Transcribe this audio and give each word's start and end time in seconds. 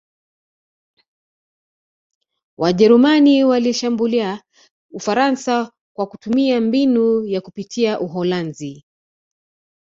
Wajerumani 2.57 3.43
walishambulia 3.43 4.43
Ufaransa 4.91 5.71
kwa 5.95 6.07
kutumia 6.07 6.61
mbinu 6.61 7.25
ya 7.25 7.41
kupitia 7.41 7.99
Uholanzi 7.99 8.85